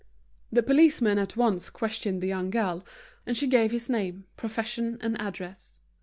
The 0.51 0.63
policeman 0.63 1.19
at 1.19 1.37
once 1.37 1.69
questioned 1.69 2.21
the 2.23 2.27
young 2.27 2.49
girl, 2.49 2.83
and 3.27 3.37
she 3.37 3.45
gave 3.45 3.69
his 3.69 3.87
name, 3.87 4.25
profession, 4.35 4.97
and 4.99 5.15
address. 5.21 5.77